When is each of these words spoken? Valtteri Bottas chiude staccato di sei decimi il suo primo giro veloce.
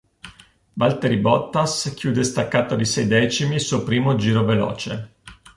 Valtteri 0.77 1.17
Bottas 1.17 1.93
chiude 1.95 2.23
staccato 2.23 2.75
di 2.75 2.85
sei 2.85 3.05
decimi 3.05 3.53
il 3.53 3.61
suo 3.61 3.83
primo 3.83 4.15
giro 4.15 4.43
veloce. 4.43 5.17